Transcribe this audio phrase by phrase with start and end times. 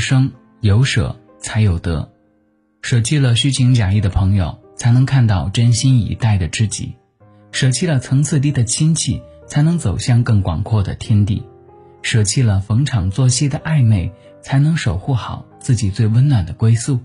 [0.00, 2.10] 生，有舍才有得。
[2.82, 6.96] 舍弃了虚情假意的朋友，才能看到真心以待的知己；
[7.52, 11.44] 舍弃了层次低的亲戚，才能走向更广阔的天地；
[12.02, 14.10] 舍弃了逢场作戏的暧昧，
[14.40, 16.98] 才能守护好自己最温暖的归宿。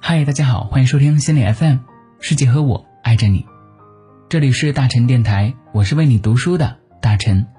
[0.00, 1.78] 嗨，大家好，欢迎收听心理 FM，
[2.18, 3.46] 世界和我爱着你。
[4.28, 7.53] 这里是大陈电台，我是为你读书的大陈。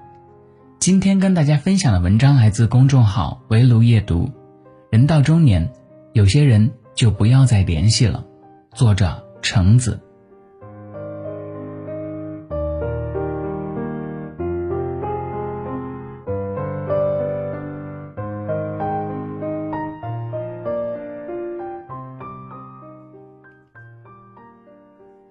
[0.86, 4.30] 今天跟大家分享的文章来自公众号围炉夜读，
[4.88, 5.68] 人到中年。
[6.12, 8.24] 有些人就不要再联系了。
[8.72, 10.00] 作者：橙子。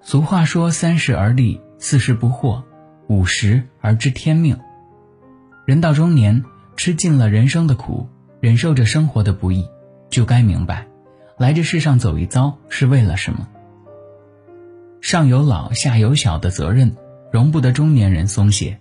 [0.02, 2.62] 俗话说：“三十而立，四十不惑，
[3.08, 4.60] 五十而知天命。”
[5.66, 6.44] 人到中年，
[6.78, 8.08] 吃尽了人生的苦，
[8.40, 9.68] 忍受着生活的不易。
[10.12, 10.86] 就该明白，
[11.38, 13.48] 来这世上走一遭是为了什么。
[15.02, 16.96] 上有老下有小的责任，
[17.32, 18.78] 容不得中年人松懈。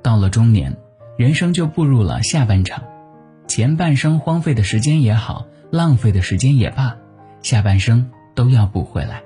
[0.00, 0.76] 到了中年，
[1.16, 2.84] 人生就步入了下半场，
[3.48, 6.96] 前半生荒废的时间也好，浪费的时间也罢，
[7.42, 9.22] 下半生都要补回来。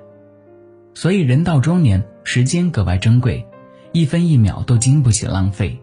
[0.95, 3.45] 所以，人到中年，时间格外珍贵，
[3.91, 5.79] 一分一秒都经不起浪费。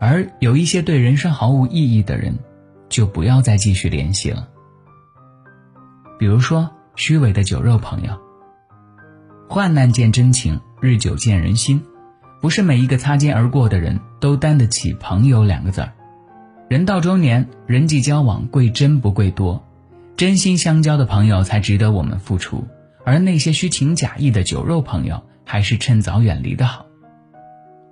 [0.00, 2.36] 而有一些对人生毫无意义的人。
[2.90, 4.48] 就不要再继续联系了。
[6.18, 8.18] 比如说，虚伪的酒肉朋友。
[9.48, 11.80] 患难见真情，日久见人心。
[12.40, 15.92] 不是每一个擦肩而过的人都担得起“朋友”两个字儿。
[16.68, 19.64] 人到中年，人际交往贵真不贵多，
[20.16, 22.66] 真心相交的朋友才值得我们付出，
[23.04, 26.86] 而那些虚情假意的酒肉朋友，还是趁早远离的好。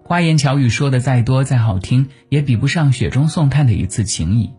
[0.08, 4.54] 花言巧语说的再多再好听，也比不上雪中送炭的一次情谊。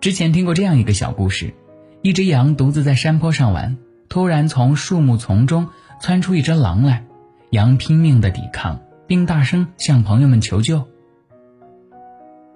[0.00, 1.54] 之前听过这样一个小故事：
[2.02, 3.76] 一只羊独自在山坡上玩，
[4.08, 5.68] 突然从树木丛中
[6.00, 7.04] 窜出一只狼来，
[7.50, 10.82] 羊拼命的抵抗，并大声向朋友们求救。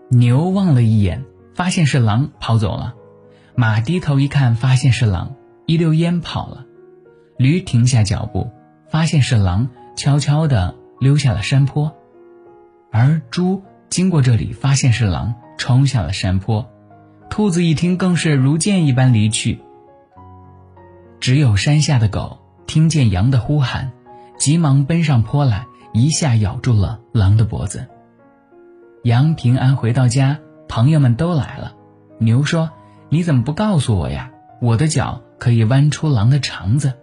[0.09, 1.25] 牛望了一眼，
[1.55, 2.95] 发现是狼，跑走了；
[3.55, 6.65] 马低头一看，发现是狼，一溜烟跑了；
[7.37, 8.51] 驴停下脚步，
[8.89, 11.93] 发现是狼，悄悄的溜下了山坡；
[12.91, 16.69] 而猪经过这里，发现是狼，冲下了山坡。
[17.31, 19.61] 兔子一听，更是如箭一般离去。
[21.21, 23.93] 只有山下的狗听见羊的呼喊，
[24.39, 27.87] 急忙奔上坡来，一下咬住了狼的脖子。
[29.05, 30.39] 羊平安回到家，
[30.69, 31.75] 朋友们都来了。
[32.19, 32.71] 牛说
[33.11, 34.31] ：“你怎么不告诉我呀？
[34.61, 36.95] 我的脚可以剜出狼的肠子。”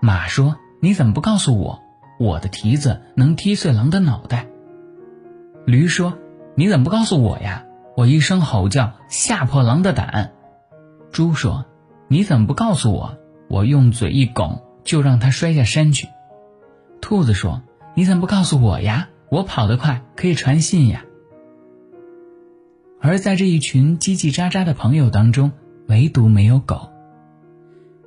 [0.00, 1.82] 马说：“你怎么不告诉我？
[2.20, 4.46] 我的蹄子能踢碎狼的脑袋。”
[5.66, 6.18] 驴说
[6.54, 7.64] ：“你怎么不告诉我呀？”
[7.96, 10.32] 我一声吼叫，吓破狼的胆。
[11.10, 11.64] 猪说
[12.08, 13.18] ：“你怎么不告诉我？
[13.48, 16.08] 我用嘴一拱，就让它摔下山去。”
[17.02, 17.62] 兔子说
[17.94, 19.08] ：“你怎么不告诉我呀？
[19.28, 21.04] 我跑得快，可以传信呀。”
[23.02, 25.52] 而在这一群叽叽喳喳的朋友当中，
[25.88, 26.90] 唯独没有狗。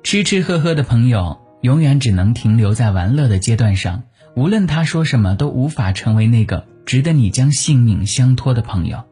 [0.02, 4.02] 吃吃喝喝的朋友，永远只能停留在玩乐的阶段上，
[4.36, 9.02] 无论他说什么，都无法成为那个值得你将性命相托的朋友。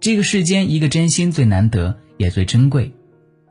[0.00, 2.94] 这个世间，一个真心最难得，也最珍贵。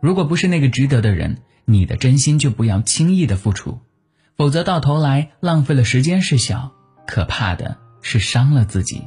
[0.02, 3.78] 如果不是那个值得的人，你的真心就不要轻易的付出，
[4.36, 6.72] 否则到头来浪费了时间是小，
[7.06, 9.04] 可怕的是伤了自己。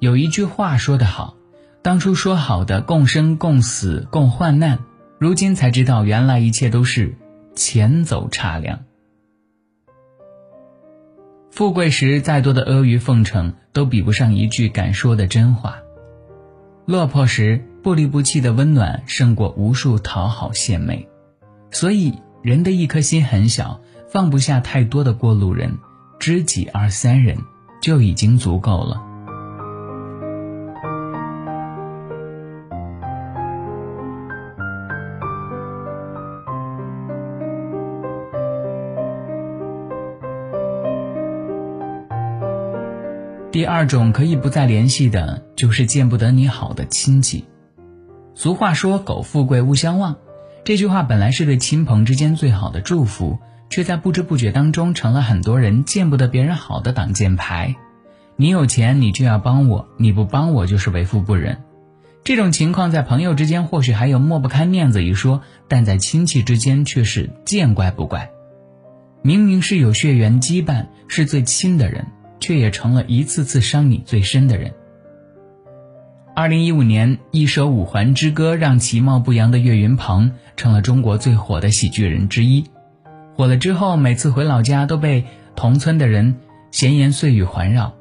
[0.00, 1.36] 有一句话说得好，
[1.82, 4.80] 当初说好的共生共死共患难，
[5.22, 7.14] 如今才知道，原来一切都是
[7.54, 8.80] 钱走差凉。
[11.52, 15.74] 富贵时，再多的阿谀奉承都比不上一句敢说的真话；
[16.86, 21.08] 落魄时，不离不弃的温暖胜过无数讨好献媚。
[21.70, 25.78] 所以，人的一颗心很小，放不下太多的过路人，
[26.18, 27.38] 知己二三人
[27.80, 29.00] 就已经足够了。
[43.62, 47.44] 第二种可以不再联系的，就是见不得你好的亲戚。
[48.34, 50.16] 俗话说“苟富贵，勿相忘”，
[50.66, 53.38] 这句话本来是对亲朋之间最好的祝福，
[53.70, 57.76] 却在不知不觉当中成了很多人见不得别人好的挡箭牌。
[58.34, 61.58] 你有钱，你就要帮我；你不帮我，就是为富不仁。
[62.24, 68.28] 这种情况在朋友之间或许还有抹不开面子一说，但在亲戚之间却是见怪不怪。
[69.22, 72.08] 明明是有血缘羁绊，是最亲的人。
[72.42, 74.74] 却也成了一次次伤你最深的人。
[76.34, 82.64] 二零一五年，一首《五环之歌》让其貌不扬的岳云鹏成了中国最火的喜剧人之一。
[83.34, 85.24] 火了之后，每次回老家都被
[85.54, 86.36] 同村的人
[86.70, 87.94] 闲言碎语环绕。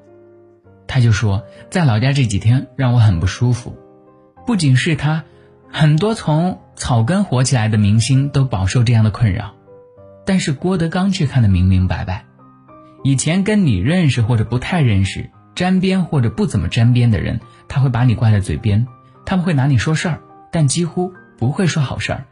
[0.87, 3.77] 他就说，在老家这几天让我很不舒服。
[4.47, 5.23] 不仅是他，
[5.69, 9.53] 很多从草根火起来的明星都饱受这样的困扰。
[10.25, 12.25] 但是郭德纲却看得明明白白。
[13.03, 15.29] 以前跟你认识或者不太认识。
[15.53, 18.87] 沾边或者不怎么沾边的人，他会把你挂在嘴边，
[19.25, 22.25] 他们会拿你说事儿，但几乎不会说好事儿。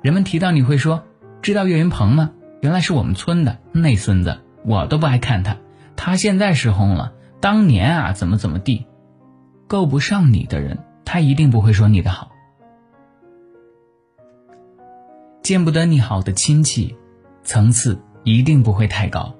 [0.00, 1.02] 人们提到你会说
[1.42, 2.30] ：“知道岳云鹏吗？
[2.60, 5.56] 原来是我们村的那孙子，我都不爱看他，
[5.96, 7.12] 他现在失红了。
[7.40, 8.86] 当年啊，怎么怎么地。”
[9.66, 12.30] 够不上你的人，他一定不会说你的好。
[15.42, 16.96] 见不得你好的亲戚，
[17.42, 19.34] 层次一定不会太高。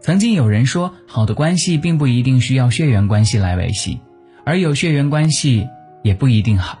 [0.00, 4.00] 曾经有人说，好的关系并不一定需要血缘关系来维系，
[4.44, 5.68] 而有血缘关系
[6.02, 6.78] 也不一定好。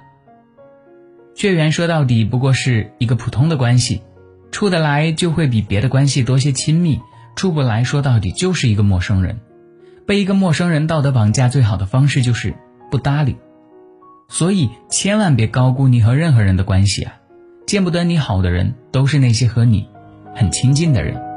[1.34, 4.02] 血缘说到底不过是一个普通的关系，
[4.50, 6.98] 处得来就会比别的关系多些亲密，
[7.36, 9.38] 处不来说到底就是一个陌生人。
[10.06, 12.54] 被一个陌生人道德绑架，最好的方式就是
[12.90, 13.36] 不搭理。
[14.28, 17.14] 所以千万别高估你和任何人的关系啊！
[17.66, 19.86] 见不得你好的人，都是那些和你
[20.34, 21.29] 很亲近的人。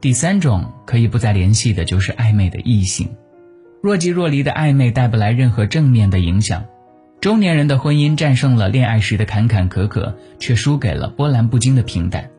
[0.00, 3.08] 第三种可以不再联系的，就是暧昧的异性。
[3.82, 6.64] 若即若离的暧昧带不来任何正面的影响。
[7.20, 12.30] 中年人的婚姻战胜了恋爱时的坎坎坷坷，却输给了波澜不惊的平淡。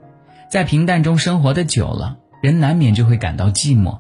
[0.50, 4.00] 在平淡中生活的久了，人难免就会感到寂寞。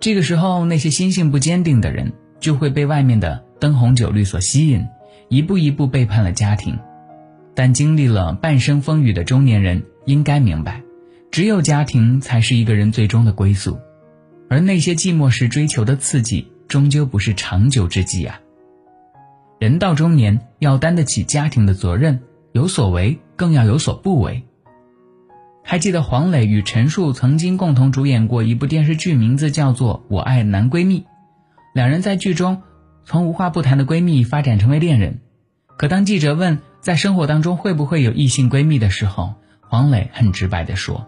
[0.00, 4.84] 这个时候，那些心性不坚定的人就会被外面的灯红酒绿所吸引，
[5.28, 6.76] 一步一步背叛了家庭。
[7.54, 10.82] 但经历了半生风雨的中年人应该明白。
[11.38, 13.78] 只有家庭才是一个人最终的归宿，
[14.50, 18.40] 而那些寂寞时追求的刺激，终究不是长久之计啊。
[19.60, 22.18] 人到中年，要担得起家庭的责任，
[22.50, 24.42] 有所为，更要有所不为。
[25.62, 31.02] 还记得黄磊与陈数曾经共同主演过一部电视剧，名字叫做《我爱男闺蜜》，
[31.72, 32.62] 两人在剧中
[33.04, 35.20] 从无话不谈的闺蜜发展成为恋人。
[35.76, 41.06] 可当记者问在生活当中会不会有异性闺蜜的时候，黄磊很直白地说。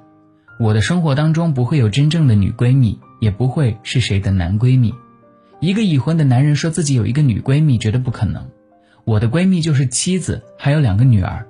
[0.60, 4.94] 我的生活当中不会有真正的女闺蜜，也不会是谁的男闺蜜。
[5.58, 8.46] 一个已婚的男人说自己有一个女闺蜜，绝对不可能。
[9.04, 11.46] 我的闺蜜就是妻子，还有两个女儿，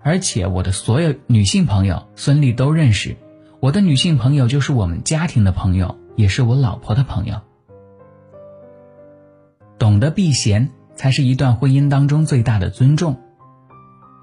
[0.00, 3.14] 而且我的所有女性朋友孙俪都认识。
[3.60, 7.42] 我的女性朋友就是我们家庭的朋友，也是我老婆的朋友。
[9.78, 13.20] 懂得避嫌，才是一段婚姻当中最大的尊重。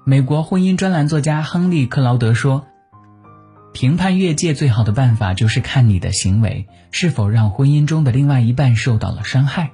[0.04, 2.66] 美国婚姻专栏作家亨利·克劳德说。
[3.74, 9.72] 评判越界最好的办法就是看你的行为是否让婚姻中的另外一半受到了伤害。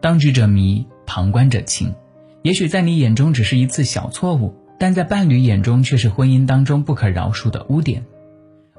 [0.00, 1.94] 当局者迷，旁观者清。
[2.40, 8.06] 也许在你眼中只是一次小错误，但在伴侣眼中却是婚姻当中不可饶恕的污点。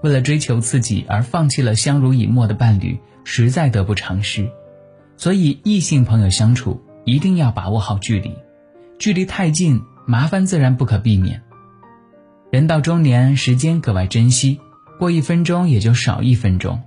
[0.01, 4.49] 为了追求刺激而放弃了相濡以沫的伴侣，实在得不偿失。
[5.15, 8.33] 所以，异性朋友相处一定要把握好距离，
[8.97, 11.43] 距离太近，麻烦自然不可避免。
[12.51, 14.59] 人到中年，时间格外珍惜，
[14.99, 16.81] 过一分钟也就少一分钟。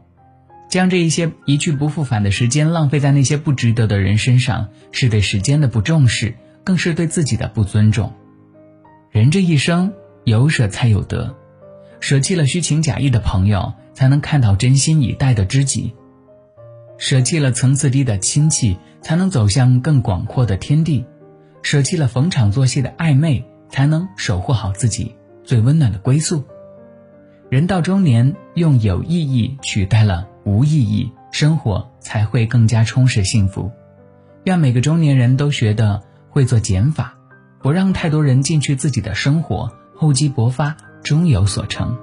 [0.70, 8.12] 将这一些一去不复返的时间浪费在那些不值得的人身上，是对时间的不重视，更是对自己的不尊重。
[9.10, 9.92] 人这一生，
[10.24, 11.34] 有舍才有得，
[12.00, 15.94] 舍弃了虚情假意的朋友，才能看到真心以待的知己；
[16.98, 21.04] 舍弃了层次低的亲戚，才能走向更广阔的天地；
[21.62, 25.14] 舍弃了逢场作戏的暧昧，才能守护好自己。
[25.48, 26.44] 最温暖的归宿。
[27.48, 33.72] 人到中年，用有意义取代了无意义，生活才会更加充实幸福。
[34.44, 37.14] 愿每个中年人都学得会做减法，
[37.62, 41.96] 不让太多人进去自己的生活，厚积薄发，终有所成。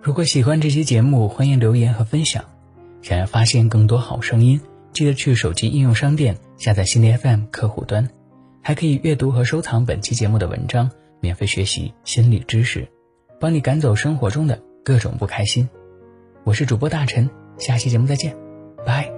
[0.00, 2.42] 如果喜欢这期节目，欢迎留言和分享。
[3.02, 4.58] 想要发现更多好声音。
[4.98, 8.10] 记得去手机应用商店下载心理 FM 客户端，
[8.60, 10.90] 还可以阅读和收藏本期节目的文章，
[11.20, 12.84] 免费学习心理知识，
[13.38, 15.68] 帮你赶走生活中的各种不开心。
[16.42, 18.34] 我是主播大陈，下期节目再见，
[18.84, 19.17] 拜。